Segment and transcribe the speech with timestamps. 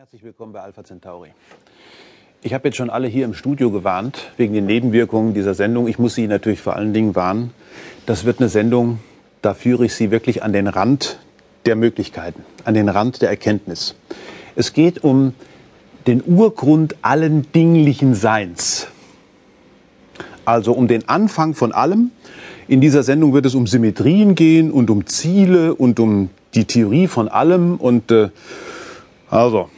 [0.00, 1.28] Herzlich willkommen bei Alpha Centauri.
[2.40, 5.88] Ich habe jetzt schon alle hier im Studio gewarnt wegen den Nebenwirkungen dieser Sendung.
[5.88, 7.52] Ich muss Sie natürlich vor allen Dingen warnen.
[8.06, 8.98] Das wird eine Sendung,
[9.42, 11.18] da führe ich Sie wirklich an den Rand
[11.66, 13.94] der Möglichkeiten, an den Rand der Erkenntnis.
[14.56, 15.34] Es geht um
[16.06, 18.86] den Urgrund allen dinglichen Seins.
[20.46, 22.10] Also um den Anfang von allem.
[22.68, 27.06] In dieser Sendung wird es um Symmetrien gehen und um Ziele und um die Theorie
[27.06, 27.76] von allem.
[27.76, 28.30] Und äh,
[29.28, 29.68] also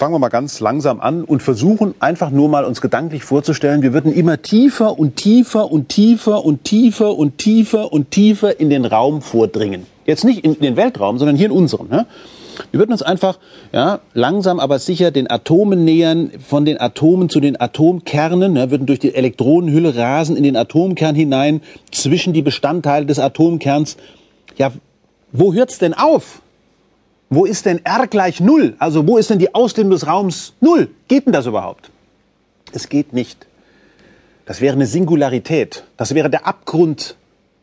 [0.00, 3.92] fangen wir mal ganz langsam an und versuchen einfach nur mal uns gedanklich vorzustellen, wir
[3.92, 8.86] würden immer tiefer und tiefer und tiefer und tiefer und tiefer und tiefer in den
[8.86, 9.84] Raum vordringen.
[10.06, 11.90] Jetzt nicht in den Weltraum, sondern hier in unserem.
[11.90, 12.06] Ne?
[12.70, 13.38] Wir würden uns einfach
[13.74, 18.86] ja, langsam aber sicher den Atomen nähern, von den Atomen zu den Atomkernen, ne, würden
[18.86, 21.60] durch die Elektronenhülle rasen in den Atomkern hinein,
[21.92, 23.98] zwischen die Bestandteile des Atomkerns.
[24.56, 24.72] Ja,
[25.30, 26.40] wo hört's denn auf?
[27.32, 28.74] Wo ist denn R gleich Null?
[28.80, 30.90] Also wo ist denn die Ausdehnung des Raums Null?
[31.06, 31.90] Geht denn das überhaupt?
[32.72, 33.46] Es geht nicht.
[34.46, 35.84] Das wäre eine Singularität.
[35.96, 37.14] Das wäre der Abgrund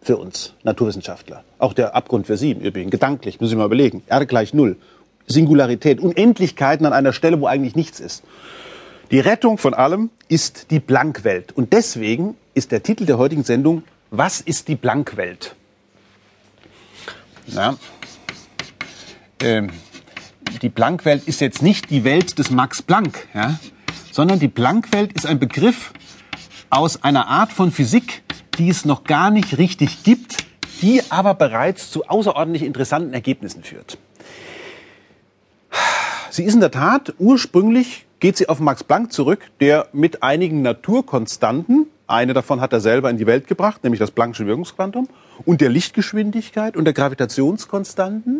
[0.01, 1.43] für uns Naturwissenschaftler.
[1.59, 2.89] Auch der Abgrund für Sie im Übrigen.
[2.89, 4.03] Gedanklich, müssen Sie mal überlegen.
[4.07, 4.77] R gleich Null.
[5.27, 5.99] Singularität.
[5.99, 8.23] Unendlichkeiten an einer Stelle, wo eigentlich nichts ist.
[9.11, 11.51] Die Rettung von allem ist die Blankwelt.
[11.51, 15.55] Und deswegen ist der Titel der heutigen Sendung Was ist die Blankwelt?
[17.47, 17.77] Na,
[19.41, 19.71] ähm,
[20.61, 23.59] die Planck-Welt ist jetzt nicht die Welt des Max Planck, ja,
[24.11, 25.93] sondern die Planck-Welt ist ein Begriff
[26.69, 28.23] aus einer Art von Physik,
[28.57, 30.37] die es noch gar nicht richtig gibt,
[30.81, 33.97] die aber bereits zu außerordentlich interessanten Ergebnissen führt.
[36.29, 40.61] Sie ist in der Tat, ursprünglich geht sie auf Max Planck zurück, der mit einigen
[40.61, 45.07] Naturkonstanten, eine davon hat er selber in die Welt gebracht, nämlich das Planck'sche Wirkungsquantum,
[45.45, 48.36] und der Lichtgeschwindigkeit und der Gravitationskonstanten,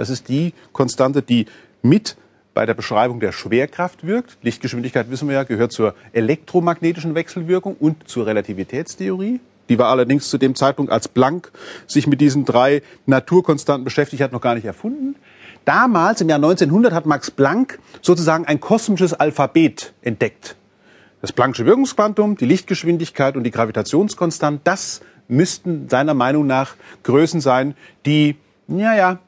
[0.00, 1.44] das ist die Konstante, die
[1.82, 2.16] mit
[2.54, 4.38] bei der Beschreibung der Schwerkraft wirkt.
[4.40, 9.40] Lichtgeschwindigkeit, wissen wir ja, gehört zur elektromagnetischen Wechselwirkung und zur Relativitätstheorie.
[9.68, 11.52] Die war allerdings zu dem Zeitpunkt, als Planck
[11.86, 15.16] sich mit diesen drei Naturkonstanten beschäftigt hat, noch gar nicht erfunden.
[15.66, 20.56] Damals, im Jahr 1900, hat Max Planck sozusagen ein kosmisches Alphabet entdeckt.
[21.20, 27.74] Das Planck'sche Wirkungsquantum, die Lichtgeschwindigkeit und die Gravitationskonstante, das müssten seiner Meinung nach Größen sein,
[28.06, 28.36] die,
[28.66, 29.18] ja, ja,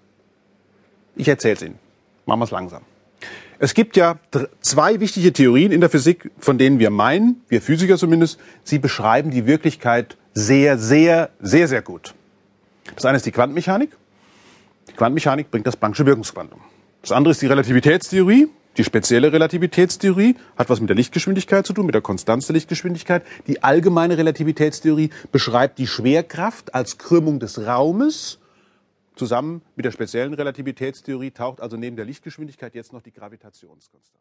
[1.22, 1.78] ich erzähle es Ihnen.
[2.27, 2.83] Machen wir es langsam.
[3.59, 4.19] Es gibt ja
[4.60, 9.31] zwei wichtige Theorien in der Physik, von denen wir meinen, wir Physiker zumindest, sie beschreiben
[9.31, 12.15] die Wirklichkeit sehr, sehr, sehr, sehr gut.
[12.97, 13.91] Das eine ist die Quantenmechanik.
[14.88, 16.60] Die Quantenmechanik bringt das Planck'sche Wirkungsquantum.
[17.03, 18.49] Das andere ist die Relativitätstheorie.
[18.78, 23.22] Die spezielle Relativitätstheorie hat was mit der Lichtgeschwindigkeit zu tun, mit der Konstanz der Lichtgeschwindigkeit.
[23.47, 28.39] Die allgemeine Relativitätstheorie beschreibt die Schwerkraft als Krümmung des Raumes
[29.15, 34.19] Zusammen mit der speziellen Relativitätstheorie taucht also neben der Lichtgeschwindigkeit jetzt noch die Gravitationskonstante.